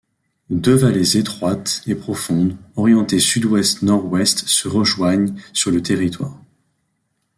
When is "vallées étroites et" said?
0.73-1.93